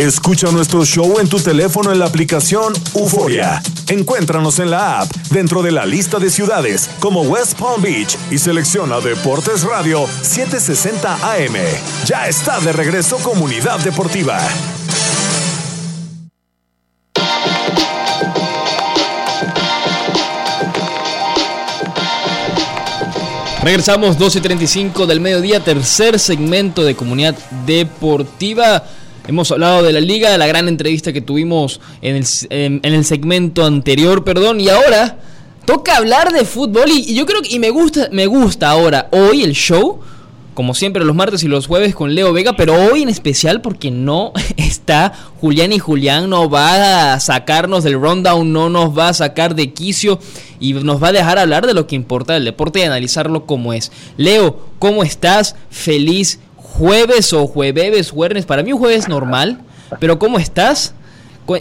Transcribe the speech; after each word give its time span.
Escucha 0.00 0.50
nuestro 0.50 0.82
show 0.84 1.20
en 1.20 1.28
tu 1.28 1.38
teléfono 1.38 1.92
en 1.92 1.98
la 1.98 2.06
aplicación 2.06 2.72
Euforia. 2.94 3.62
Encuéntranos 3.88 4.58
en 4.58 4.70
la 4.70 5.00
app 5.00 5.10
dentro 5.30 5.62
de 5.62 5.72
la 5.72 5.84
lista 5.84 6.18
de 6.18 6.30
ciudades 6.30 6.88
como 7.00 7.20
West 7.20 7.58
Palm 7.58 7.82
Beach 7.82 8.16
y 8.30 8.38
selecciona 8.38 9.00
Deportes 9.00 9.62
Radio 9.62 10.06
760 10.22 11.14
AM. 11.14 11.54
Ya 12.06 12.28
está 12.28 12.60
de 12.60 12.72
regreso 12.72 13.18
Comunidad 13.18 13.78
Deportiva. 13.80 14.40
Regresamos 23.62 24.18
12.35 24.18 25.04
del 25.04 25.20
mediodía, 25.20 25.60
tercer 25.60 26.18
segmento 26.18 26.82
de 26.82 26.94
Comunidad 26.94 27.36
Deportiva. 27.66 28.84
Hemos 29.28 29.52
hablado 29.52 29.82
de 29.82 29.92
la 29.92 30.00
liga, 30.00 30.30
de 30.30 30.38
la 30.38 30.46
gran 30.46 30.66
entrevista 30.66 31.12
que 31.12 31.20
tuvimos 31.20 31.78
en 32.00 32.16
el, 32.16 32.24
en, 32.48 32.80
el 32.82 33.04
segmento 33.04 33.66
anterior, 33.66 34.24
perdón, 34.24 34.60
y 34.60 34.70
ahora 34.70 35.18
toca 35.66 35.98
hablar 35.98 36.32
de 36.32 36.46
fútbol 36.46 36.88
y, 36.88 37.14
yo 37.14 37.26
creo 37.26 37.42
que 37.42 37.54
y 37.54 37.58
me 37.58 37.68
gusta, 37.68 38.08
me 38.10 38.26
gusta 38.26 38.70
ahora 38.70 39.08
hoy 39.12 39.42
el 39.42 39.52
show, 39.52 40.00
como 40.54 40.74
siempre 40.74 41.04
los 41.04 41.14
martes 41.14 41.42
y 41.42 41.48
los 41.48 41.66
jueves 41.66 41.94
con 41.94 42.14
Leo 42.14 42.32
Vega, 42.32 42.54
pero 42.54 42.74
hoy 42.74 43.02
en 43.02 43.08
especial 43.08 43.60
porque 43.60 43.90
no 43.90 44.32
está 44.56 45.12
Julián 45.40 45.72
y 45.72 45.78
Julián 45.78 46.28
no 46.28 46.50
va 46.50 47.14
a 47.14 47.20
sacarnos 47.20 47.84
del 47.84 48.00
rundown, 48.00 48.52
no 48.52 48.68
nos 48.68 48.96
va 48.96 49.08
a 49.08 49.14
sacar 49.14 49.54
de 49.54 49.72
quicio 49.72 50.18
y 50.58 50.74
nos 50.74 51.02
va 51.02 51.08
a 51.08 51.12
dejar 51.12 51.38
hablar 51.38 51.66
de 51.66 51.74
lo 51.74 51.86
que 51.86 51.96
importa 51.96 52.34
del 52.34 52.44
deporte 52.44 52.80
y 52.80 52.82
analizarlo 52.82 53.46
como 53.46 53.72
es. 53.72 53.92
Leo, 54.16 54.60
¿cómo 54.78 55.02
estás? 55.02 55.56
Feliz 55.70 56.40
jueves 56.56 57.32
o 57.32 57.46
jueves, 57.46 58.10
jueves, 58.10 58.46
para 58.46 58.62
mí 58.62 58.72
un 58.72 58.78
jueves 58.78 59.08
normal, 59.08 59.60
pero 59.98 60.18
¿cómo 60.18 60.38
estás? 60.38 60.94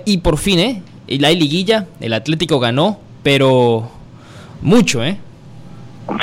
Y 0.05 0.17
por 0.17 0.37
fin, 0.37 0.59
¿eh? 0.59 0.83
La 1.07 1.31
liguilla, 1.31 1.87
el 1.99 2.13
Atlético 2.13 2.59
ganó, 2.59 2.99
pero 3.23 3.89
mucho, 4.61 5.03
¿eh? 5.03 5.17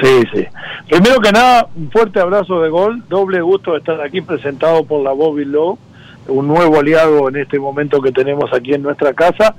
Sí, 0.01 0.23
sí. 0.33 0.47
Primero 0.89 1.20
que 1.20 1.33
nada, 1.33 1.69
un 1.75 1.91
fuerte 1.91 2.20
abrazo 2.20 2.61
de 2.61 2.69
gol, 2.69 3.03
doble 3.09 3.41
gusto 3.41 3.73
de 3.73 3.79
estar 3.79 4.01
aquí 4.01 4.20
presentado 4.20 4.84
por 4.84 5.03
la 5.03 5.12
Bobby 5.12 5.45
Low, 5.45 5.79
un 6.29 6.48
nuevo 6.48 6.79
aliado 6.81 7.29
en 7.29 7.37
este 7.37 7.59
momento 7.59 8.01
que 8.01 8.12
tenemos 8.12 8.53
aquí 8.53 8.75
en 8.75 8.83
nuestra 8.83 9.12
casa, 9.12 9.55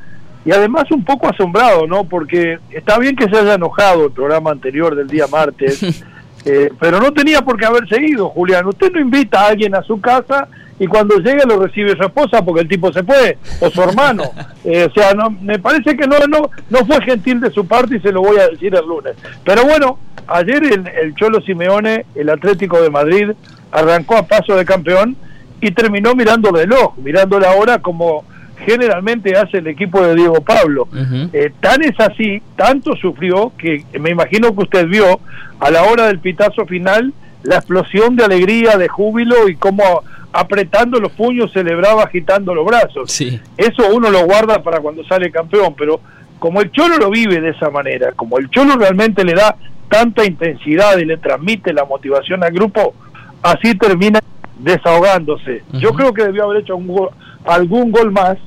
y 0.46 0.52
además 0.52 0.90
un 0.92 1.04
poco 1.04 1.28
asombrado, 1.28 1.88
¿no? 1.88 2.06
Porque 2.06 2.60
está 2.72 2.98
bien 3.00 3.16
que 3.16 3.30
se 3.30 3.38
haya 3.38 3.56
enojado 3.56 4.06
el 4.06 4.12
programa 4.12 4.52
anterior 4.52 4.96
del 4.96 5.08
día 5.08 5.28
martes, 5.28 6.04
Eh, 6.50 6.70
pero 6.80 7.02
no 7.02 7.12
tenía 7.12 7.42
por 7.42 7.60
qué 7.60 7.66
haber 7.66 7.90
seguido, 7.90 8.30
Julián. 8.30 8.66
Usted 8.66 8.94
no 8.94 9.02
invita 9.02 9.42
a 9.42 9.48
alguien 9.50 9.76
a 9.76 9.82
su 9.82 10.00
casa 10.00 10.48
y 10.80 10.88
cuando 10.88 11.18
llegue 11.18 11.44
lo 11.48 11.60
recibe 11.60 11.96
su 11.96 12.04
esposa 12.04 12.44
porque 12.44 12.62
el 12.62 12.68
tipo 12.68 12.92
se 12.94 13.04
fue, 13.04 13.38
o 13.60 13.70
su 13.70 13.82
hermano. 13.82 14.24
Eh, 14.70 14.84
o 14.84 14.94
sea, 14.94 15.14
no, 15.14 15.30
me 15.30 15.60
parece 15.60 15.96
que 15.96 16.06
no, 16.06 16.18
no, 16.28 16.50
no 16.70 16.80
fue 16.86 17.02
gentil 17.02 17.40
de 17.40 17.50
su 17.52 17.66
parte 17.66 17.96
y 17.96 18.00
se 18.02 18.12
lo 18.12 18.22
voy 18.22 18.38
a 18.38 18.50
decir 18.50 18.76
el 18.76 18.86
lunes. 18.86 19.16
Pero 19.46 19.64
bueno, 19.64 19.98
ayer 20.28 20.62
el, 20.62 20.86
el 20.86 21.16
Cholo 21.16 21.40
Simeone, 21.40 22.06
el 22.16 22.30
Atlético 22.30 22.82
de 22.82 22.90
Madrid, 22.90 23.32
arrancó 23.72 24.18
a 24.18 24.28
paso 24.28 24.58
de 24.58 24.66
campeón 24.66 25.16
y 25.62 25.72
terminó 25.72 26.16
mirando 26.16 26.50
el 26.50 26.68
reloj, 26.68 26.98
mirando 26.98 27.40
la 27.40 27.54
hora 27.54 27.80
como 27.80 28.26
generalmente 28.66 29.38
hace 29.38 29.60
el 29.60 29.68
equipo 29.68 30.02
de 30.04 30.16
Diego 30.16 30.42
Pablo. 30.42 30.88
Eh, 31.32 31.52
tan 31.60 31.84
es 31.84 31.98
así, 32.00 32.42
tanto 32.56 32.96
sufrió, 32.96 33.54
que 33.58 33.86
me 34.00 34.10
imagino 34.10 34.54
que 34.56 34.64
usted 34.64 34.88
vio 34.88 35.20
a 35.60 35.72
la 35.72 35.84
hora 35.84 36.08
del 36.08 36.20
pitazo 36.20 36.66
final 36.66 37.14
la 37.44 37.56
explosión 37.56 38.16
de 38.16 38.26
alegría, 38.26 38.78
de 38.78 38.88
júbilo 38.88 39.48
y 39.48 39.56
cómo 39.56 40.04
apretando 40.38 41.00
los 41.00 41.12
puños 41.14 41.52
celebraba 41.52 42.04
agitando 42.04 42.54
los 42.54 42.64
brazos. 42.64 43.10
Eso 43.58 43.84
uno 43.92 44.12
lo 44.12 44.24
guarda 44.26 44.62
para 44.62 44.80
cuando 44.80 45.04
sale 45.06 45.32
campeón, 45.32 45.74
pero 45.76 46.00
como 46.38 46.62
el 46.62 46.72
Cholo 46.72 46.98
lo 46.98 47.10
vive 47.10 47.42
de 47.42 47.50
esa 47.50 47.72
manera, 47.72 48.12
como 48.12 48.38
el 48.38 48.48
Cholo 48.52 48.76
realmente 48.76 49.26
le 49.26 49.34
da 49.34 49.56
tanta 49.90 50.24
intensidad 50.26 51.00
y 51.00 51.06
le 51.06 51.18
transmite 51.18 51.74
la 51.74 51.86
motivación 51.86 52.44
al 52.44 52.52
grupo, 52.52 52.94
así 53.42 53.74
termina 53.74 54.20
desahogándose. 54.60 55.64
Yo 55.74 55.94
creo 55.94 56.14
que 56.14 56.26
debió 56.26 56.44
haber 56.44 56.62
hecho 56.62 56.76
un 56.76 57.10
algún 57.44 57.92
gol 57.92 58.12
más, 58.12 58.38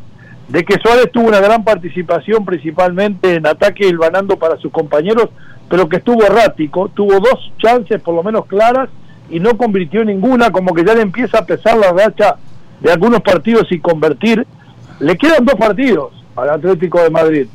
de 0.47 0.65
que 0.65 0.79
Suárez 0.79 1.11
tuvo 1.13 1.27
una 1.27 1.41
gran 1.41 1.65
participación 1.65 2.45
principalmente 2.45 3.35
en 3.35 3.49
ataque 3.49 3.89
y 3.89 3.93
vanando 3.95 4.37
para 4.37 4.57
sus 4.59 4.71
compañeros, 4.71 5.31
pero 5.69 5.89
que 5.89 5.97
estuvo 5.97 6.23
errático, 6.23 6.89
tuvo 6.95 7.19
dos 7.19 7.51
chances 7.59 8.01
por 8.01 8.15
lo 8.15 8.23
menos 8.23 8.47
claras 8.47 8.91
y 9.31 9.41
no 9.41 9.57
convirtió 9.57 10.05
ninguna, 10.05 10.51
como 10.51 10.75
que 10.75 10.85
ya 10.85 10.95
le 10.95 11.03
empieza 11.03 11.39
a 11.39 11.47
pesar 11.47 11.77
la 11.77 11.93
racha 11.93 12.37
de 12.81 12.93
algunos 12.93 13.21
partidos 13.21 13.71
y 13.71 13.79
convertir. 13.79 14.47
Le 14.99 15.17
quedan 15.17 15.45
dos 15.45 15.55
partidos 15.55 16.13
al 16.37 16.51
Atlético 16.51 17.03
de 17.03 17.11
Madrid, 17.11 17.47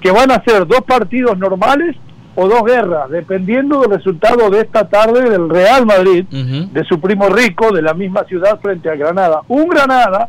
que 0.00 0.10
van 0.10 0.30
a 0.30 0.42
ser 0.42 0.66
dos 0.66 0.82
partidos 0.86 1.38
normales 1.38 1.96
o 2.34 2.48
dos 2.48 2.64
guerras, 2.64 3.10
dependiendo 3.10 3.80
del 3.80 3.90
resultado 3.90 4.48
de 4.50 4.60
esta 4.60 4.88
tarde 4.88 5.28
del 5.28 5.48
Real 5.48 5.84
Madrid, 5.86 6.24
de 6.24 6.84
su 6.84 7.00
primo 7.00 7.28
rico, 7.28 7.72
de 7.72 7.82
la 7.82 7.94
misma 7.94 8.24
ciudad 8.24 8.60
frente 8.60 8.88
a 8.90 8.94
Granada. 8.94 9.42
Un 9.48 9.68
Granada 9.68 10.28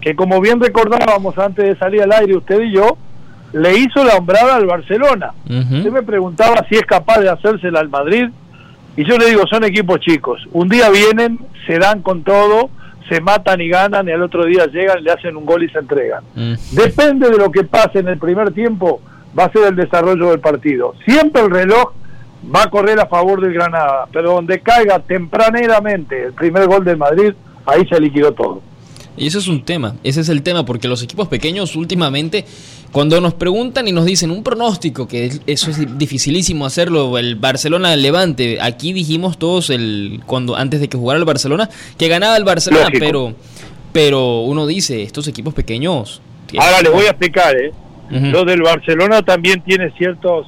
que 0.00 0.14
como 0.14 0.40
bien 0.40 0.60
recordábamos 0.60 1.36
antes 1.38 1.64
de 1.64 1.76
salir 1.76 2.02
al 2.02 2.12
aire 2.12 2.36
usted 2.36 2.60
y 2.60 2.72
yo, 2.72 2.96
le 3.52 3.78
hizo 3.78 4.04
la 4.04 4.16
hombrada 4.16 4.56
al 4.56 4.66
Barcelona. 4.66 5.32
Usted 5.46 5.90
me 5.90 6.02
preguntaba 6.02 6.64
si 6.68 6.76
es 6.76 6.82
capaz 6.82 7.18
de 7.20 7.30
hacérsela 7.30 7.80
al 7.80 7.88
Madrid, 7.88 8.28
y 8.98 9.04
yo 9.04 9.16
le 9.16 9.26
digo, 9.26 9.46
son 9.46 9.62
equipos 9.62 10.00
chicos. 10.00 10.44
Un 10.50 10.68
día 10.68 10.90
vienen, 10.90 11.38
se 11.68 11.78
dan 11.78 12.02
con 12.02 12.24
todo, 12.24 12.68
se 13.08 13.20
matan 13.20 13.60
y 13.60 13.68
ganan, 13.68 14.08
y 14.08 14.10
al 14.10 14.22
otro 14.22 14.44
día 14.44 14.66
llegan, 14.66 15.04
le 15.04 15.12
hacen 15.12 15.36
un 15.36 15.46
gol 15.46 15.62
y 15.62 15.68
se 15.68 15.78
entregan. 15.78 16.24
Depende 16.72 17.30
de 17.30 17.38
lo 17.38 17.52
que 17.52 17.62
pase 17.62 18.00
en 18.00 18.08
el 18.08 18.18
primer 18.18 18.50
tiempo, 18.50 19.00
va 19.38 19.44
a 19.44 19.52
ser 19.52 19.68
el 19.68 19.76
desarrollo 19.76 20.30
del 20.30 20.40
partido. 20.40 20.96
Siempre 21.04 21.42
el 21.42 21.50
reloj 21.52 21.92
va 22.52 22.64
a 22.64 22.70
correr 22.70 22.98
a 22.98 23.06
favor 23.06 23.40
del 23.40 23.52
Granada, 23.52 24.08
pero 24.12 24.32
donde 24.32 24.58
caiga 24.58 24.98
tempraneramente 24.98 26.24
el 26.24 26.32
primer 26.32 26.66
gol 26.66 26.84
del 26.84 26.96
Madrid, 26.96 27.34
ahí 27.66 27.86
se 27.86 28.00
liquidó 28.00 28.32
todo. 28.32 28.62
Y 29.18 29.26
eso 29.26 29.38
es 29.38 29.48
un 29.48 29.64
tema, 29.64 29.96
ese 30.04 30.20
es 30.20 30.28
el 30.28 30.42
tema, 30.42 30.64
porque 30.64 30.88
los 30.88 31.02
equipos 31.02 31.28
pequeños 31.28 31.76
últimamente, 31.76 32.44
cuando 32.92 33.20
nos 33.20 33.34
preguntan 33.34 33.88
y 33.88 33.92
nos 33.92 34.04
dicen 34.04 34.30
un 34.30 34.42
pronóstico, 34.42 35.08
que 35.08 35.30
eso 35.46 35.70
es 35.70 35.98
dificilísimo 35.98 36.64
hacerlo, 36.64 37.18
el 37.18 37.36
Barcelona 37.36 37.96
Levante, 37.96 38.58
aquí 38.60 38.92
dijimos 38.92 39.38
todos 39.38 39.70
el 39.70 40.20
cuando 40.26 40.56
antes 40.56 40.80
de 40.80 40.88
que 40.88 40.96
jugara 40.96 41.18
el 41.18 41.24
Barcelona, 41.24 41.68
que 41.96 42.08
ganaba 42.08 42.36
el 42.36 42.44
Barcelona, 42.44 42.88
pero 42.92 43.34
pero 43.92 44.40
uno 44.40 44.66
dice, 44.66 45.02
estos 45.02 45.26
equipos 45.28 45.54
pequeños... 45.54 46.20
Ahora 46.58 46.82
les 46.82 46.92
voy 46.92 47.06
a 47.06 47.10
explicar, 47.10 47.56
¿eh? 47.56 47.72
Lo 48.10 48.44
del 48.44 48.62
Barcelona 48.62 49.22
también 49.22 49.60
tiene 49.62 49.90
ciertos 49.98 50.46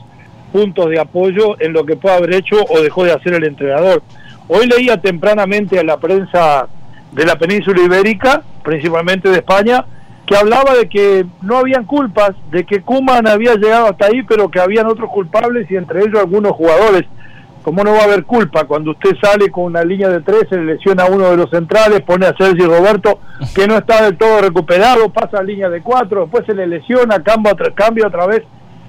puntos 0.53 0.89
de 0.89 0.99
apoyo 0.99 1.61
en 1.61 1.73
lo 1.73 1.85
que 1.85 1.97
puede 1.97 2.17
haber 2.17 2.35
hecho 2.35 2.57
o 2.69 2.81
dejó 2.81 3.05
de 3.05 3.13
hacer 3.13 3.35
el 3.35 3.45
entrenador. 3.45 4.03
Hoy 4.49 4.67
leía 4.67 5.01
tempranamente 5.01 5.79
a 5.79 5.85
la 5.85 5.99
prensa 5.99 6.69
de 7.13 7.27
la 7.27 7.39
península 7.39 7.83
ibérica, 7.83 8.43
principalmente 8.63 9.29
de 9.29 9.37
España, 9.37 9.85
que 10.27 10.37
hablaba 10.37 10.75
de 10.75 10.89
que 10.89 11.27
no 11.43 11.59
habían 11.59 11.85
culpas, 11.85 12.33
de 12.51 12.65
que 12.65 12.83
Kuman 12.83 13.27
había 13.27 13.55
llegado 13.55 13.87
hasta 13.87 14.07
ahí, 14.07 14.23
pero 14.23 14.51
que 14.51 14.61
habían 14.61 14.87
otros 14.87 15.11
culpables 15.11 15.71
y 15.71 15.77
entre 15.77 16.01
ellos 16.01 16.21
algunos 16.21 16.53
jugadores. 16.53 17.05
¿Cómo 17.63 17.85
no 17.85 17.93
va 17.93 18.01
a 18.01 18.05
haber 18.05 18.25
culpa 18.25 18.65
cuando 18.65 18.93
usted 18.93 19.17
sale 19.21 19.51
con 19.51 19.65
una 19.65 19.85
línea 19.85 20.09
de 20.09 20.23
tres, 20.23 20.47
se 20.49 20.57
le 20.57 20.65
lesiona 20.65 21.03
a 21.03 21.11
uno 21.11 21.31
de 21.31 21.37
los 21.37 21.51
centrales, 21.51 22.01
pone 22.01 22.27
a 22.27 22.35
Sergio 22.35 22.69
Roberto, 22.69 23.21
que 23.55 23.67
no 23.67 23.77
está 23.77 24.03
del 24.03 24.17
todo 24.17 24.41
recuperado, 24.41 25.11
pasa 25.11 25.39
a 25.39 25.43
línea 25.43 25.69
de 25.69 25.83
cuatro, 25.83 26.23
después 26.23 26.47
se 26.47 26.55
le 26.55 26.67
lesiona, 26.67 27.23
cambia 27.23 27.53
otra, 27.53 27.71
cambia 27.73 28.07
otra 28.07 28.27
vez? 28.27 28.45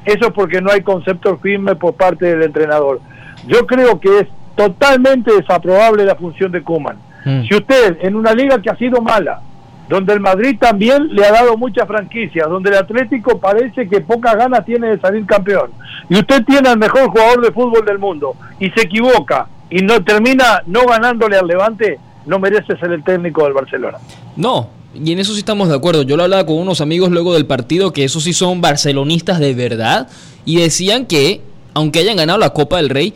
Eso 0.05 0.27
es 0.27 0.33
porque 0.33 0.61
no 0.61 0.71
hay 0.71 0.81
concepto 0.81 1.37
firme 1.37 1.75
por 1.75 1.95
parte 1.95 2.27
del 2.27 2.43
entrenador. 2.43 3.01
Yo 3.45 3.67
creo 3.67 3.99
que 3.99 4.19
es 4.19 4.27
totalmente 4.55 5.33
desaprobable 5.33 6.05
la 6.05 6.15
función 6.15 6.51
de 6.53 6.61
Kuman 6.61 6.97
Mm. 7.25 7.43
Si 7.43 7.55
usted 7.55 7.97
en 8.01 8.15
una 8.15 8.33
liga 8.33 8.61
que 8.61 8.69
ha 8.69 8.75
sido 8.75 9.01
mala, 9.01 9.41
donde 9.89 10.13
el 10.13 10.19
Madrid 10.19 10.57
también 10.59 11.07
le 11.13 11.25
ha 11.25 11.31
dado 11.31 11.57
muchas 11.57 11.87
franquicias, 11.87 12.47
donde 12.49 12.69
el 12.69 12.77
Atlético 12.77 13.39
parece 13.39 13.87
que 13.87 14.01
pocas 14.01 14.35
ganas 14.35 14.65
tiene 14.65 14.87
de 14.87 14.99
salir 14.99 15.25
campeón, 15.25 15.71
y 16.09 16.15
usted 16.15 16.43
tiene 16.45 16.69
al 16.69 16.77
mejor 16.77 17.09
jugador 17.09 17.41
de 17.41 17.51
fútbol 17.51 17.85
del 17.85 17.99
mundo 17.99 18.35
y 18.59 18.69
se 18.71 18.81
equivoca 18.81 19.47
y 19.69 19.81
no 19.81 20.03
termina 20.03 20.61
no 20.65 20.85
ganándole 20.85 21.37
al 21.37 21.47
Levante, 21.47 21.99
no 22.25 22.39
merece 22.39 22.77
ser 22.77 22.91
el 22.91 23.03
técnico 23.03 23.43
del 23.43 23.53
Barcelona. 23.53 23.97
No, 24.35 24.69
y 24.93 25.11
en 25.11 25.19
eso 25.19 25.33
sí 25.33 25.39
estamos 25.39 25.69
de 25.69 25.75
acuerdo. 25.75 26.03
Yo 26.03 26.17
lo 26.17 26.23
hablaba 26.23 26.45
con 26.45 26.57
unos 26.57 26.81
amigos 26.81 27.11
luego 27.11 27.33
del 27.33 27.45
partido 27.45 27.93
que 27.93 28.03
esos 28.03 28.23
sí 28.23 28.33
son 28.33 28.61
barcelonistas 28.61 29.39
de 29.39 29.53
verdad 29.53 30.09
y 30.45 30.59
decían 30.59 31.05
que 31.05 31.41
aunque 31.73 31.99
hayan 31.99 32.17
ganado 32.17 32.37
la 32.37 32.51
Copa 32.51 32.77
del 32.77 32.89
Rey, 32.89 33.13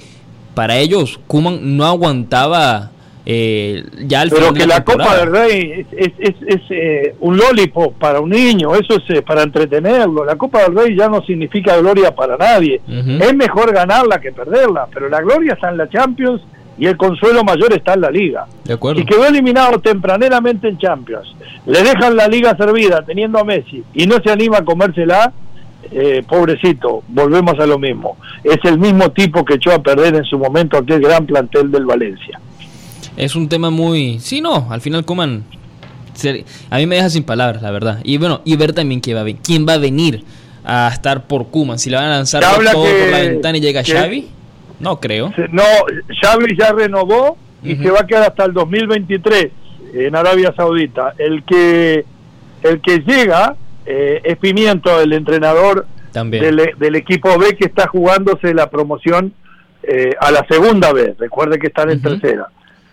para 0.54 0.78
ellos 0.78 1.20
Kuman 1.28 1.76
no 1.76 1.86
aguantaba 1.86 2.92
eh, 3.26 3.84
ya 4.06 4.22
al 4.22 4.30
Pero 4.30 4.54
que 4.54 4.68
la, 4.68 4.84
Copa 4.84 5.18
del 5.18 5.32
Rey 5.32 5.86
es, 5.92 6.12
es, 6.20 6.62
eh, 6.70 7.16
un 7.22 7.38
lollipop 7.38 7.96
para 7.98 8.20
un 8.20 8.30
niño, 8.30 8.76
eso 8.76 8.98
es 8.98 9.10
eh, 9.10 9.24
para 9.24 9.42
entretenerlo. 9.42 10.24
La 10.24 10.36
Copa 10.36 10.62
del 10.62 10.76
Rey 10.76 10.96
ya 10.96 11.08
no 11.10 11.24
significa 11.24 11.76
gloria 11.78 12.14
para 12.14 12.38
nadie. 12.38 12.82
Es 12.88 13.36
mejor 13.36 13.74
ganarla 13.74 14.20
que 14.20 14.32
perderla, 14.32 14.88
pero 14.94 15.10
la 15.10 15.22
gloria 15.22 15.54
está 15.54 15.70
en 15.70 15.78
la 15.78 15.90
Champions 15.90 16.42
y 16.78 16.86
el 16.86 16.98
consuelo 16.98 17.44
mayor 17.44 17.74
está 17.74 17.94
en 17.94 18.02
la 18.02 18.12
liga. 18.12 18.46
De 18.64 18.74
acuerdo. 18.74 19.00
Si 19.00 19.06
quedó 19.06 19.26
eliminado 19.26 19.80
tempraneramente 19.80 20.68
en 20.68 20.78
Champions, 20.78 21.36
le 21.66 21.82
dejan 21.82 22.16
la 22.16 22.28
liga 22.28 22.56
servida 22.56 23.04
teniendo 23.04 23.40
a 23.40 23.44
Messi 23.44 23.84
y 23.94 24.06
no 24.06 24.18
se 24.24 24.30
anima 24.30 24.60
a 24.60 24.66
comérsela, 24.66 25.34
eh, 25.92 26.24
pobrecito, 26.28 27.04
volvemos 27.08 27.60
a 27.60 27.66
lo 27.66 27.80
mismo. 27.80 28.18
Es 28.44 28.60
el 28.66 28.78
mismo 28.78 29.12
tipo 29.12 29.44
que 29.44 29.56
echó 29.56 29.72
a 29.72 29.82
perder 29.82 30.16
en 30.16 30.26
su 30.26 30.38
momento 30.38 30.78
aquel 30.78 31.02
gran 31.02 31.26
plantel 31.26 31.72
del 31.72 31.86
Valencia. 31.86 32.40
Es 33.18 33.36
un 33.36 33.50
tema 33.50 33.70
muy... 33.70 34.20
Sí, 34.20 34.42
no, 34.42 34.68
al 34.70 34.82
final 34.82 35.06
Coman... 35.06 35.44
A 36.70 36.78
mí 36.78 36.86
me 36.86 36.96
deja 36.96 37.10
sin 37.10 37.24
palabras, 37.24 37.62
la 37.62 37.72
verdad. 37.72 38.00
Y 38.04 38.18
bueno, 38.18 38.42
y 38.46 38.56
ver 38.56 38.74
también 38.74 39.02
quién 39.02 39.18
va 39.18 39.22
a, 39.22 39.26
quién 39.44 39.68
va 39.68 39.74
a 39.74 39.78
venir 39.78 40.24
a 40.64 40.90
estar 40.92 41.28
por 41.28 41.48
Kuman. 41.48 41.78
Si 41.78 41.90
le 41.90 41.98
van 41.98 42.06
a 42.06 42.10
lanzar 42.10 42.42
todo 42.42 42.56
por 42.56 43.12
la 43.12 43.20
ventana 43.20 43.58
y 43.58 43.62
llega 43.62 43.84
Xavi, 43.84 44.28
no 44.80 45.00
creo. 45.00 45.34
No, 45.52 45.64
Xavi 46.22 46.58
ya 46.58 46.72
renovó 46.72 47.38
y 47.64 47.76
se 47.76 47.90
va 47.90 48.02
a 48.02 48.08
quedar 48.08 48.24
hasta 48.24 48.46
el 48.46 48.54
2023 48.54 49.48
en 49.94 50.16
Arabia 50.16 50.54
Saudita. 50.56 51.14
El 51.18 51.44
que 51.44 52.06
el 52.64 52.82
que 52.82 53.00
llega 53.00 53.56
eh, 53.86 54.22
es 54.24 54.38
Pimiento, 54.38 55.00
el 55.00 55.14
entrenador 55.14 55.86
del, 56.14 56.96
equipo 56.96 57.38
B 57.38 57.56
que 57.56 57.66
está 57.66 57.88
jugándose 57.88 58.54
la 58.54 58.70
promoción 58.70 59.34
eh, 59.84 60.16
a 60.20 60.32
la 60.32 60.46
segunda 60.50 60.92
vez. 60.94 61.18
Recuerde 61.18 61.60
que 61.60 61.68
están 61.68 61.92
en 61.92 62.02
tercera. 62.02 62.48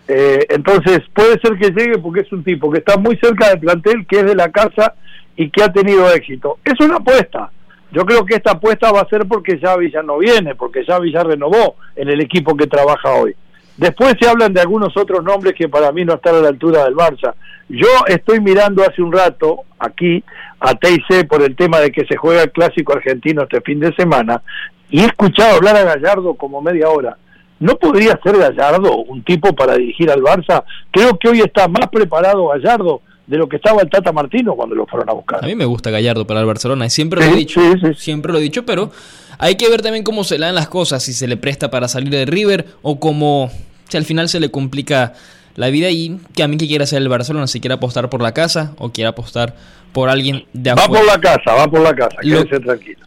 Eh, 0.07 0.45
entonces 0.49 1.01
puede 1.13 1.39
ser 1.39 1.57
que 1.57 1.71
llegue 1.71 1.97
porque 1.97 2.21
es 2.21 2.31
un 2.31 2.43
tipo 2.43 2.71
que 2.71 2.79
está 2.79 2.97
muy 2.97 3.17
cerca 3.17 3.49
del 3.49 3.59
plantel, 3.59 4.05
que 4.05 4.19
es 4.19 4.25
de 4.25 4.35
la 4.35 4.51
casa 4.51 4.95
y 5.35 5.49
que 5.49 5.63
ha 5.63 5.71
tenido 5.71 6.11
éxito. 6.11 6.59
Es 6.63 6.79
una 6.79 6.97
apuesta. 6.97 7.51
Yo 7.91 8.05
creo 8.05 8.25
que 8.25 8.35
esta 8.35 8.51
apuesta 8.51 8.91
va 8.91 9.01
a 9.01 9.07
ser 9.07 9.25
porque 9.27 9.59
ya 9.59 9.75
no 10.01 10.17
viene, 10.17 10.55
porque 10.55 10.83
ya 10.85 11.23
renovó 11.23 11.75
en 11.95 12.09
el 12.09 12.21
equipo 12.21 12.57
que 12.57 12.67
trabaja 12.67 13.11
hoy. 13.11 13.35
Después 13.77 14.15
se 14.19 14.27
hablan 14.27 14.53
de 14.53 14.61
algunos 14.61 14.95
otros 14.97 15.23
nombres 15.23 15.53
que 15.55 15.69
para 15.69 15.91
mí 15.91 16.05
no 16.05 16.15
están 16.15 16.35
a 16.35 16.39
la 16.39 16.49
altura 16.49 16.83
del 16.83 16.95
Barça. 16.95 17.33
Yo 17.69 17.87
estoy 18.07 18.39
mirando 18.39 18.83
hace 18.83 19.01
un 19.01 19.11
rato 19.11 19.61
aquí 19.79 20.23
a 20.59 20.75
TIC 20.75 21.27
por 21.27 21.41
el 21.41 21.55
tema 21.55 21.79
de 21.79 21.91
que 21.91 22.05
se 22.05 22.15
juega 22.15 22.43
el 22.43 22.51
clásico 22.51 22.93
argentino 22.93 23.43
este 23.43 23.61
fin 23.61 23.79
de 23.79 23.93
semana 23.95 24.41
y 24.89 25.01
he 25.01 25.05
escuchado 25.05 25.55
hablar 25.55 25.75
a 25.75 25.83
Gallardo 25.83 26.35
como 26.35 26.61
media 26.61 26.89
hora. 26.89 27.17
¿No 27.63 27.77
podría 27.77 28.19
ser 28.21 28.37
Gallardo 28.37 28.97
un 28.97 29.23
tipo 29.23 29.55
para 29.55 29.77
dirigir 29.77 30.11
al 30.11 30.21
Barça? 30.21 30.65
Creo 30.91 31.17
que 31.17 31.29
hoy 31.29 31.39
está 31.39 31.69
más 31.69 31.87
preparado 31.89 32.49
Gallardo 32.49 32.99
de 33.25 33.37
lo 33.37 33.47
que 33.47 33.55
estaba 33.55 33.81
el 33.81 33.89
Tata 33.89 34.11
Martino 34.11 34.53
cuando 34.53 34.75
lo 34.75 34.85
fueron 34.85 35.09
a 35.09 35.13
buscar. 35.13 35.41
A 35.41 35.47
mí 35.47 35.55
me 35.55 35.63
gusta 35.63 35.89
Gallardo 35.89 36.27
para 36.27 36.41
el 36.41 36.45
Barcelona, 36.45 36.89
siempre 36.89 37.25
lo 37.25 37.31
he 37.31 37.37
dicho, 37.37 37.61
siempre 37.95 38.33
lo 38.33 38.39
he 38.39 38.41
dicho, 38.41 38.65
pero 38.65 38.91
hay 39.37 39.55
que 39.55 39.69
ver 39.69 39.81
también 39.81 40.03
cómo 40.03 40.25
se 40.25 40.37
le 40.37 40.45
dan 40.45 40.55
las 40.55 40.67
cosas, 40.67 41.03
si 41.03 41.13
se 41.13 41.25
le 41.25 41.37
presta 41.37 41.71
para 41.71 41.87
salir 41.87 42.09
de 42.09 42.25
River 42.25 42.65
o 42.81 42.99
como 42.99 43.49
si 43.87 43.95
al 43.95 44.03
final 44.03 44.27
se 44.27 44.41
le 44.41 44.51
complica 44.51 45.13
la 45.55 45.69
vida 45.69 45.89
y 45.89 46.19
que 46.35 46.43
a 46.43 46.49
mí 46.49 46.57
que 46.57 46.67
quiera 46.67 46.83
hacer 46.83 47.01
el 47.01 47.07
Barcelona, 47.07 47.47
si 47.47 47.61
quiere 47.61 47.75
apostar 47.75 48.09
por 48.09 48.21
la 48.21 48.33
casa 48.33 48.73
o 48.77 48.91
quiere 48.91 49.07
apostar 49.07 49.55
por 49.93 50.09
alguien 50.09 50.43
de 50.51 50.71
afuera. 50.71 50.91
Va 50.91 50.99
por 50.99 51.07
la 51.07 51.21
casa, 51.21 51.53
va 51.53 51.71
por 51.71 51.79
la 51.79 51.95
casa, 51.95 52.17
quédese 52.21 52.59
tranquilo. 52.59 53.05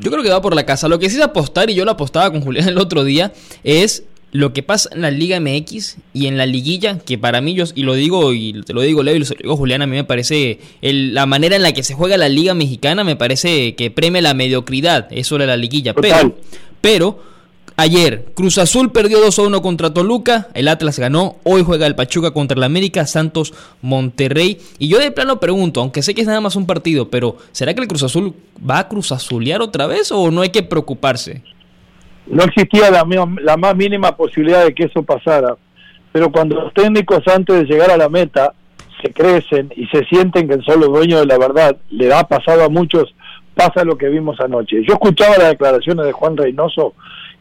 Yo 0.00 0.10
creo 0.10 0.22
que 0.22 0.30
va 0.30 0.42
por 0.42 0.54
la 0.54 0.66
casa. 0.66 0.88
Lo 0.88 0.98
que 0.98 1.08
sí 1.10 1.16
es 1.16 1.22
apostar, 1.22 1.70
y 1.70 1.74
yo 1.74 1.84
lo 1.84 1.92
apostaba 1.92 2.30
con 2.30 2.40
Julián 2.40 2.68
el 2.68 2.78
otro 2.78 3.04
día, 3.04 3.32
es 3.62 4.04
lo 4.34 4.52
que 4.52 4.64
pasa 4.64 4.90
en 4.92 5.02
la 5.02 5.12
Liga 5.12 5.38
MX 5.38 5.96
y 6.12 6.26
en 6.26 6.36
la 6.36 6.44
liguilla, 6.44 6.98
que 6.98 7.18
para 7.18 7.40
mí, 7.40 7.54
yo, 7.54 7.66
y 7.72 7.84
lo 7.84 7.94
digo, 7.94 8.32
y 8.32 8.62
te 8.64 8.72
lo 8.72 8.80
digo 8.80 9.04
Leo 9.04 9.14
y 9.14 9.20
lo 9.20 9.26
digo 9.26 9.56
Julián, 9.56 9.80
a 9.82 9.86
mí 9.86 9.94
me 9.94 10.02
parece, 10.02 10.58
la 10.82 11.24
manera 11.26 11.54
en 11.54 11.62
la 11.62 11.70
que 11.70 11.84
se 11.84 11.94
juega 11.94 12.16
la 12.16 12.28
Liga 12.28 12.52
Mexicana 12.52 13.04
me 13.04 13.14
parece 13.14 13.76
que 13.76 13.92
preme 13.92 14.22
la 14.22 14.34
mediocridad, 14.34 15.06
eso 15.12 15.38
de 15.38 15.46
la 15.46 15.56
liguilla. 15.56 15.94
Pero, 15.94 16.36
pero, 16.80 17.22
ayer, 17.76 18.26
Cruz 18.34 18.58
Azul 18.58 18.92
perdió 18.92 19.20
2 19.20 19.38
a 19.38 19.42
1 19.42 19.62
contra 19.62 19.92
Toluca, 19.92 20.48
el 20.54 20.68
Atlas 20.68 20.98
ganó, 20.98 21.36
hoy 21.44 21.62
juega 21.64 21.86
el 21.86 21.94
Pachuca 21.94 22.32
contra 22.32 22.56
el 22.56 22.64
América, 22.64 23.06
Santos, 23.06 23.54
Monterrey. 23.82 24.58
Y 24.78 24.88
yo 24.88 24.98
de 24.98 25.10
plano 25.10 25.40
pregunto, 25.40 25.80
aunque 25.80 26.02
sé 26.02 26.14
que 26.14 26.20
es 26.20 26.26
nada 26.26 26.40
más 26.40 26.56
un 26.56 26.66
partido, 26.66 27.10
pero 27.10 27.36
¿será 27.52 27.74
que 27.74 27.80
el 27.80 27.88
Cruz 27.88 28.02
Azul 28.02 28.34
va 28.68 28.80
a 28.80 28.88
Cruz 28.88 29.12
Azulear 29.12 29.62
otra 29.62 29.86
vez 29.86 30.12
o 30.12 30.30
no 30.30 30.42
hay 30.42 30.50
que 30.50 30.62
preocuparse? 30.62 31.42
no 32.26 32.44
existía 32.44 32.90
la, 32.90 33.06
la 33.42 33.56
más 33.56 33.76
mínima 33.76 34.16
posibilidad 34.16 34.64
de 34.64 34.74
que 34.74 34.84
eso 34.84 35.02
pasara. 35.02 35.56
Pero 36.12 36.30
cuando 36.30 36.60
los 36.60 36.72
técnicos 36.72 37.26
antes 37.28 37.56
de 37.56 37.64
llegar 37.64 37.90
a 37.90 37.96
la 37.96 38.08
meta 38.08 38.54
se 39.02 39.12
crecen 39.12 39.72
y 39.76 39.86
se 39.86 40.04
sienten 40.04 40.48
que 40.48 40.60
son 40.62 40.80
los 40.80 40.88
dueños 40.90 41.20
de 41.20 41.26
la 41.26 41.38
verdad, 41.38 41.76
le 41.90 42.12
ha 42.12 42.24
pasado 42.24 42.64
a 42.64 42.68
muchos, 42.68 43.14
pasa 43.54 43.84
lo 43.84 43.98
que 43.98 44.08
vimos 44.08 44.40
anoche. 44.40 44.82
Yo 44.86 44.94
escuchaba 44.94 45.36
las 45.36 45.50
declaraciones 45.50 46.06
de 46.06 46.12
Juan 46.12 46.36
Reynoso 46.36 46.94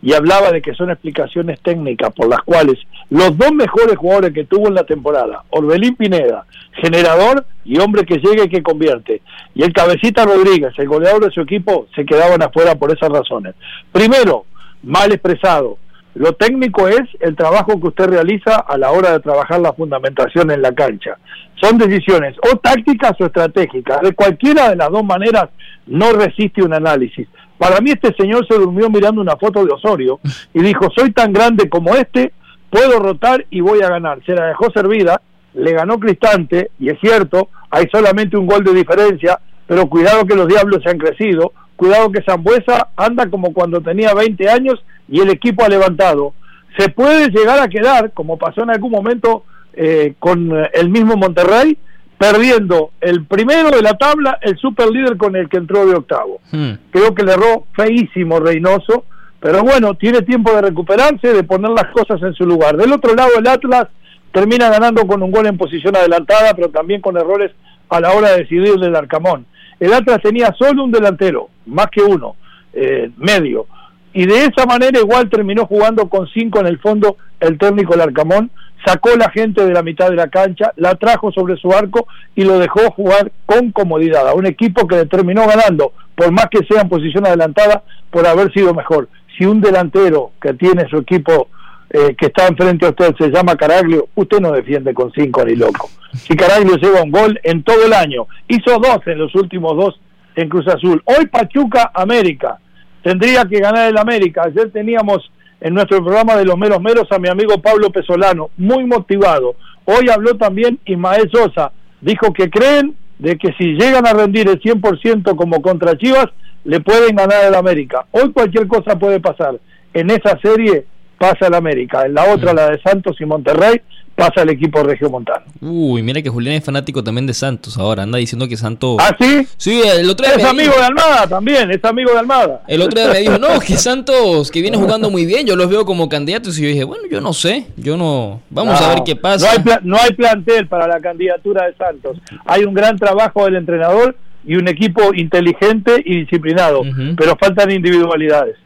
y 0.03 0.13
hablaba 0.13 0.51
de 0.51 0.61
que 0.61 0.73
son 0.73 0.91
explicaciones 0.91 1.61
técnicas 1.61 2.13
por 2.13 2.27
las 2.27 2.41
cuales 2.41 2.77
los 3.09 3.37
dos 3.37 3.53
mejores 3.53 3.95
jugadores 3.95 4.33
que 4.33 4.43
tuvo 4.43 4.67
en 4.67 4.75
la 4.75 4.83
temporada, 4.83 5.43
Orbelín 5.49 5.95
Pineda, 5.95 6.45
generador 6.73 7.45
y 7.63 7.79
hombre 7.79 8.03
que 8.03 8.17
llega 8.17 8.43
y 8.43 8.49
que 8.49 8.61
convierte, 8.61 9.21
y 9.55 9.63
el 9.63 9.71
cabecita 9.71 10.25
Rodríguez, 10.25 10.73
el 10.77 10.89
goleador 10.89 11.23
de 11.23 11.31
su 11.31 11.39
equipo, 11.39 11.87
se 11.95 12.05
quedaban 12.05 12.41
afuera 12.41 12.75
por 12.75 12.91
esas 12.91 13.09
razones. 13.09 13.55
Primero, 13.93 14.45
mal 14.83 15.11
expresado. 15.13 15.77
Lo 16.15 16.33
técnico 16.33 16.87
es 16.87 17.01
el 17.21 17.35
trabajo 17.35 17.79
que 17.79 17.87
usted 17.87 18.05
realiza 18.05 18.57
a 18.57 18.77
la 18.77 18.91
hora 18.91 19.13
de 19.13 19.19
trabajar 19.21 19.61
la 19.61 19.73
fundamentación 19.73 20.51
en 20.51 20.61
la 20.61 20.73
cancha. 20.73 21.17
Son 21.59 21.77
decisiones 21.77 22.35
o 22.51 22.57
tácticas 22.57 23.13
o 23.19 23.25
estratégicas. 23.25 24.01
De 24.01 24.13
cualquiera 24.13 24.69
de 24.69 24.75
las 24.75 24.91
dos 24.91 25.03
maneras 25.03 25.45
no 25.87 26.11
resiste 26.11 26.61
un 26.61 26.73
análisis. 26.73 27.27
Para 27.63 27.79
mí 27.79 27.91
este 27.91 28.13
señor 28.15 28.45
se 28.45 28.55
durmió 28.55 28.89
mirando 28.89 29.21
una 29.21 29.37
foto 29.37 29.63
de 29.63 29.71
Osorio 29.71 30.19
y 30.53 30.61
dijo, 30.61 30.89
soy 30.93 31.13
tan 31.13 31.31
grande 31.31 31.69
como 31.69 31.95
este, 31.95 32.33
puedo 32.69 32.99
rotar 32.99 33.45
y 33.49 33.61
voy 33.61 33.81
a 33.81 33.87
ganar. 33.87 34.19
Se 34.25 34.33
la 34.33 34.47
dejó 34.47 34.69
servida, 34.73 35.21
le 35.53 35.71
ganó 35.71 35.97
Cristante, 35.97 36.71
y 36.77 36.89
es 36.89 36.99
cierto, 36.99 37.47
hay 37.69 37.85
solamente 37.89 38.35
un 38.35 38.47
gol 38.47 38.65
de 38.65 38.73
diferencia, 38.73 39.39
pero 39.65 39.87
cuidado 39.87 40.25
que 40.25 40.35
los 40.35 40.49
diablos 40.49 40.83
se 40.83 40.89
han 40.89 40.97
crecido, 40.97 41.53
Cuidado 41.77 42.11
que 42.11 42.21
Zambuesa 42.23 42.89
anda 42.97 43.29
como 43.29 43.53
cuando 43.53 43.79
tenía 43.79 44.13
20 44.13 44.49
años 44.49 44.83
y 45.07 45.21
el 45.21 45.29
equipo 45.29 45.63
ha 45.63 45.69
levantado. 45.69 46.33
Se 46.77 46.89
puede 46.89 47.29
llegar 47.29 47.61
a 47.61 47.69
quedar, 47.69 48.11
como 48.11 48.37
pasó 48.37 48.63
en 48.63 48.71
algún 48.71 48.91
momento 48.91 49.45
eh, 49.71 50.15
con 50.19 50.51
el 50.73 50.89
mismo 50.89 51.15
Monterrey, 51.15 51.77
perdiendo 52.23 52.91
el 53.01 53.25
primero 53.25 53.69
de 53.69 53.81
la 53.81 53.95
tabla, 53.95 54.37
el 54.41 54.57
super 54.57 54.89
líder 54.89 55.17
con 55.17 55.35
el 55.35 55.49
que 55.49 55.57
entró 55.57 55.85
de 55.85 55.95
octavo. 55.95 56.39
Hmm. 56.51 56.71
Creo 56.89 57.13
que 57.13 57.23
le 57.23 57.33
erró 57.33 57.65
feísimo 57.75 58.39
Reynoso, 58.39 59.03
pero 59.41 59.61
bueno, 59.61 59.95
tiene 59.95 60.21
tiempo 60.21 60.53
de 60.53 60.61
recuperarse, 60.61 61.33
de 61.33 61.43
poner 61.43 61.71
las 61.71 61.91
cosas 61.91 62.21
en 62.21 62.33
su 62.33 62.45
lugar. 62.45 62.77
Del 62.77 62.93
otro 62.93 63.13
lado, 63.13 63.31
el 63.37 63.45
Atlas 63.45 63.87
termina 64.31 64.69
ganando 64.69 65.05
con 65.05 65.21
un 65.21 65.31
gol 65.31 65.47
en 65.47 65.57
posición 65.57 65.97
adelantada, 65.97 66.53
pero 66.53 66.69
también 66.69 67.01
con 67.01 67.17
errores 67.17 67.51
a 67.89 67.99
la 67.99 68.13
hora 68.13 68.29
de 68.31 68.43
decidir 68.43 68.75
del 68.75 68.95
Arcamón. 68.95 69.45
El 69.77 69.93
Atlas 69.93 70.21
tenía 70.23 70.55
solo 70.57 70.85
un 70.85 70.93
delantero, 70.93 71.49
más 71.65 71.87
que 71.87 72.01
uno, 72.01 72.37
eh, 72.71 73.11
medio. 73.17 73.67
Y 74.13 74.25
de 74.25 74.45
esa 74.45 74.65
manera 74.67 74.99
igual 74.99 75.29
terminó 75.29 75.65
jugando 75.65 76.07
con 76.07 76.27
cinco 76.27 76.59
en 76.59 76.67
el 76.67 76.79
fondo 76.79 77.17
el 77.39 77.57
técnico 77.57 77.95
Larcamón, 77.95 78.51
sacó 78.85 79.15
la 79.15 79.29
gente 79.29 79.65
de 79.65 79.73
la 79.73 79.81
mitad 79.81 80.09
de 80.09 80.15
la 80.15 80.27
cancha, 80.27 80.71
la 80.75 80.95
trajo 80.95 81.31
sobre 81.31 81.57
su 81.57 81.71
arco 81.71 82.07
y 82.35 82.43
lo 82.43 82.59
dejó 82.59 82.91
jugar 82.91 83.31
con 83.45 83.71
comodidad 83.71 84.27
a 84.27 84.33
un 84.33 84.45
equipo 84.45 84.87
que 84.87 85.05
terminó 85.05 85.47
ganando, 85.47 85.93
por 86.15 86.31
más 86.31 86.47
que 86.51 86.65
sea 86.65 86.81
en 86.81 86.89
posición 86.89 87.25
adelantada, 87.25 87.83
por 88.11 88.27
haber 88.27 88.51
sido 88.53 88.73
mejor. 88.73 89.09
Si 89.37 89.45
un 89.45 89.61
delantero 89.61 90.31
que 90.39 90.53
tiene 90.53 90.87
su 90.89 90.97
equipo 90.97 91.47
eh, 91.89 92.15
que 92.17 92.27
está 92.27 92.47
enfrente 92.47 92.85
a 92.85 92.89
usted 92.89 93.15
se 93.17 93.29
llama 93.29 93.55
Caraglio, 93.55 94.07
usted 94.15 94.39
no 94.39 94.51
defiende 94.51 94.93
con 94.93 95.11
cinco 95.11 95.43
ni 95.45 95.55
loco. 95.55 95.89
Si 96.13 96.35
Caraglio 96.35 96.75
lleva 96.75 97.01
un 97.01 97.11
gol 97.11 97.39
en 97.43 97.63
todo 97.63 97.85
el 97.85 97.93
año, 97.93 98.27
hizo 98.47 98.77
dos 98.79 98.99
en 99.07 99.17
los 99.17 99.33
últimos 99.35 99.75
dos 99.75 99.99
en 100.35 100.49
Cruz 100.49 100.67
Azul. 100.67 101.01
Hoy 101.05 101.27
Pachuca 101.27 101.91
América, 101.93 102.59
tendría 103.03 103.45
que 103.45 103.59
ganar 103.59 103.89
el 103.89 103.97
América. 103.97 104.43
Ayer 104.45 104.71
teníamos 104.71 105.29
en 105.61 105.73
nuestro 105.73 106.03
programa 106.03 106.35
de 106.35 106.45
los 106.45 106.57
meros 106.57 106.81
meros 106.81 107.07
a 107.11 107.19
mi 107.19 107.29
amigo 107.29 107.61
Pablo 107.61 107.89
Pesolano, 107.91 108.49
muy 108.57 108.85
motivado. 108.85 109.55
Hoy 109.85 110.09
habló 110.09 110.35
también 110.35 110.79
Ismael 110.85 111.29
Sosa, 111.31 111.71
dijo 112.01 112.33
que 112.33 112.49
creen 112.49 112.95
de 113.19 113.37
que 113.37 113.53
si 113.57 113.73
llegan 113.73 114.05
a 114.07 114.13
rendir 114.13 114.49
el 114.49 114.59
100% 114.59 115.35
como 115.35 115.61
contra 115.61 115.97
Chivas, 115.97 116.27
le 116.65 116.79
pueden 116.79 117.15
ganar 117.15 117.45
el 117.45 117.55
América. 117.55 118.05
Hoy 118.11 118.31
cualquier 118.31 118.67
cosa 118.67 118.97
puede 118.97 119.19
pasar. 119.19 119.59
En 119.93 120.09
esa 120.09 120.37
serie 120.41 120.85
pasa 121.17 121.47
el 121.47 121.53
América. 121.53 122.05
En 122.05 122.13
la 122.13 122.33
otra, 122.33 122.53
mm. 122.53 122.55
la 122.55 122.69
de 122.71 122.81
Santos 122.81 123.15
y 123.19 123.25
Monterrey, 123.25 123.81
pasa 124.15 124.41
el 124.41 124.49
equipo 124.49 124.83
regiomontano. 124.83 125.45
Uy, 125.61 126.03
mira 126.03 126.21
que 126.21 126.29
Julián 126.29 126.55
es 126.55 126.63
fanático 126.63 127.03
también 127.03 127.25
de 127.25 127.33
Santos 127.33 127.77
ahora, 127.77 128.03
anda 128.03 128.17
diciendo 128.17 128.47
que 128.47 128.57
Santos... 128.57 128.97
¿Ah, 128.99 129.15
sí? 129.19 129.47
Sí, 129.57 129.81
el 129.83 130.09
otro 130.09 130.25
día... 130.25 130.35
Es 130.35 130.43
amigo 130.43 130.73
de 130.77 130.83
Almada 130.83 131.27
también, 131.27 131.71
es 131.71 131.83
amigo 131.83 132.11
de 132.11 132.19
Almada. 132.19 132.63
El 132.67 132.81
otro 132.81 132.99
día 132.99 133.11
me 133.11 133.19
dijo, 133.19 133.37
no, 133.37 133.59
que 133.59 133.75
Santos, 133.75 134.51
que 134.51 134.61
viene 134.61 134.77
jugando 134.77 135.09
muy 135.09 135.25
bien, 135.25 135.45
yo 135.45 135.55
los 135.55 135.69
veo 135.69 135.85
como 135.85 136.09
candidatos 136.09 136.57
y 136.59 136.63
yo 136.63 136.67
dije, 136.67 136.83
bueno, 136.83 137.03
yo 137.09 137.21
no 137.21 137.33
sé, 137.33 137.67
yo 137.77 137.97
no... 137.97 138.41
Vamos 138.49 138.79
a 138.81 138.89
ver 138.89 139.03
qué 139.05 139.15
pasa. 139.15 139.57
No 139.63 139.71
hay, 139.71 139.79
no 139.83 139.97
hay 139.97 140.13
plantel 140.13 140.67
para 140.67 140.87
la 140.87 140.99
candidatura 140.99 141.65
de 141.65 141.75
Santos. 141.75 142.17
Hay 142.45 142.63
un 142.63 142.73
gran 142.73 142.97
trabajo 142.97 143.45
del 143.45 143.55
entrenador 143.55 144.15
y 144.45 144.55
un 144.55 144.67
equipo 144.67 145.13
inteligente 145.13 146.01
y 146.05 146.21
disciplinado, 146.21 146.81
pero 147.17 147.35
faltan 147.37 147.71
individualidades. 147.71 148.57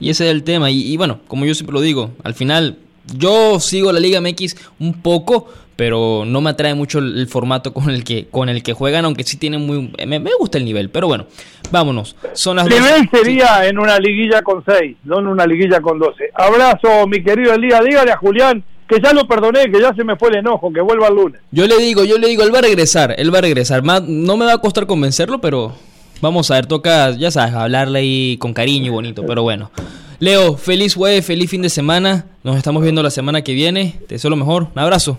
Y 0.00 0.10
ese 0.10 0.26
es 0.26 0.32
el 0.32 0.42
tema. 0.42 0.70
Y, 0.70 0.96
bueno, 0.96 1.20
como 1.28 1.46
yo 1.46 1.54
siempre 1.54 1.72
lo 1.72 1.80
digo, 1.80 2.10
al 2.22 2.34
final 2.34 2.78
yo 3.16 3.60
sigo 3.60 3.92
la 3.92 4.00
Liga 4.00 4.20
MX 4.20 4.56
un 4.80 4.94
poco, 4.94 5.48
pero 5.76 6.24
no 6.26 6.40
me 6.40 6.50
atrae 6.50 6.74
mucho 6.74 6.98
el, 6.98 7.26
formato 7.28 7.74
con 7.74 7.90
el 7.90 8.04
que 8.04 8.26
con 8.26 8.48
el 8.48 8.62
que 8.62 8.72
juegan, 8.72 9.04
aunque 9.04 9.24
sí 9.24 9.36
tienen 9.36 9.66
muy 9.66 9.92
me, 10.06 10.20
gusta 10.38 10.58
el 10.58 10.64
nivel, 10.64 10.90
pero 10.90 11.06
bueno, 11.06 11.26
vámonos. 11.70 12.16
Son 12.32 12.56
las 12.56 12.66
nivel 12.66 13.08
sería 13.10 13.66
en 13.66 13.78
una 13.78 13.98
liguilla 13.98 14.42
con 14.42 14.64
6, 14.64 14.96
no 15.04 15.18
en 15.18 15.26
una 15.26 15.46
liguilla 15.46 15.80
con 15.80 15.98
12. 15.98 16.30
Abrazo, 16.34 17.06
mi 17.06 17.22
querido 17.22 17.54
Elías, 17.54 17.84
dígale 17.84 18.12
a 18.12 18.16
Julián 18.16 18.64
que 18.88 19.00
ya 19.00 19.12
lo 19.12 19.26
perdoné, 19.26 19.70
que 19.70 19.80
ya 19.80 19.94
se 19.94 20.04
me 20.04 20.16
fue 20.16 20.28
el 20.28 20.36
enojo, 20.36 20.72
que 20.72 20.80
vuelva 20.80 21.08
el 21.08 21.14
lunes. 21.14 21.40
Yo 21.50 21.66
le 21.66 21.78
digo, 21.78 22.04
yo 22.04 22.18
le 22.18 22.28
digo, 22.28 22.42
él 22.42 22.54
va 22.54 22.58
a 22.58 22.62
regresar, 22.62 23.14
él 23.16 23.32
va 23.32 23.38
a 23.38 23.42
regresar. 23.42 23.82
no 23.82 24.36
me 24.36 24.44
va 24.44 24.52
a 24.52 24.58
costar 24.58 24.86
convencerlo, 24.86 25.40
pero 25.40 25.74
vamos 26.20 26.50
a 26.50 26.54
ver, 26.54 26.66
toca, 26.66 27.10
ya 27.12 27.30
sabes, 27.30 27.54
hablarle 27.54 28.00
ahí 28.00 28.36
con 28.38 28.52
cariño 28.52 28.86
y 28.86 28.90
bonito, 28.90 29.24
pero 29.26 29.42
bueno. 29.42 29.70
Leo, 30.18 30.56
feliz 30.56 30.94
jueves, 30.94 31.26
feliz 31.26 31.50
fin 31.50 31.62
de 31.62 31.68
semana. 31.68 32.26
Nos 32.42 32.56
estamos 32.56 32.82
viendo 32.82 33.02
la 33.02 33.10
semana 33.10 33.42
que 33.42 33.52
viene. 33.52 33.98
Te 34.06 34.14
deseo 34.14 34.30
lo 34.30 34.36
mejor. 34.36 34.68
Un 34.74 34.78
abrazo. 34.78 35.18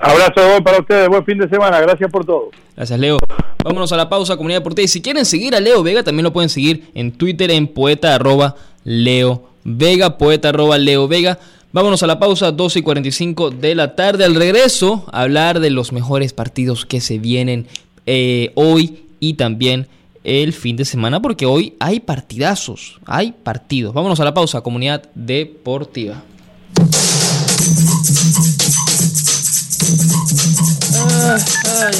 Abrazo 0.00 0.62
para 0.62 0.78
ustedes, 0.78 1.08
buen 1.08 1.24
fin 1.24 1.38
de 1.38 1.48
semana, 1.48 1.80
gracias 1.80 2.10
por 2.10 2.24
todo. 2.24 2.50
Gracias, 2.76 2.98
Leo. 2.98 3.18
Vámonos 3.64 3.90
a 3.92 3.96
la 3.96 4.08
pausa, 4.08 4.36
comunidad 4.36 4.60
deportiva. 4.60 4.84
Y 4.84 4.88
si 4.88 5.00
quieren 5.00 5.24
seguir 5.24 5.56
a 5.56 5.60
Leo 5.60 5.82
Vega, 5.82 6.02
también 6.02 6.24
lo 6.24 6.32
pueden 6.32 6.50
seguir 6.50 6.90
en 6.94 7.12
Twitter 7.12 7.50
en 7.50 7.66
poeta 7.66 8.14
arroba 8.14 8.56
Leo 8.84 9.48
Vega, 9.64 10.18
poeta 10.18 10.50
arroba 10.50 10.78
Leo 10.78 11.08
Vega. 11.08 11.38
Vámonos 11.72 12.02
a 12.02 12.06
la 12.06 12.18
pausa, 12.18 12.52
12 12.52 12.78
y 12.78 12.82
45 12.82 13.50
de 13.50 13.74
la 13.74 13.96
tarde. 13.96 14.24
Al 14.24 14.34
regreso, 14.34 15.04
hablar 15.12 15.60
de 15.60 15.70
los 15.70 15.92
mejores 15.92 16.32
partidos 16.32 16.86
que 16.86 17.00
se 17.00 17.18
vienen 17.18 17.66
eh, 18.06 18.52
hoy 18.54 19.04
y 19.18 19.34
también 19.34 19.88
el 20.26 20.52
fin 20.52 20.76
de 20.76 20.84
semana, 20.84 21.22
porque 21.22 21.46
hoy 21.46 21.76
hay 21.78 22.00
partidazos, 22.00 22.98
hay 23.06 23.30
partidos. 23.30 23.94
Vámonos 23.94 24.18
a 24.18 24.24
la 24.24 24.34
pausa, 24.34 24.60
comunidad 24.60 25.08
deportiva. 25.14 26.20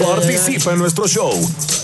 Participa 0.05 0.73
en 0.73 0.79
nuestro 0.79 1.07
show. 1.07 1.31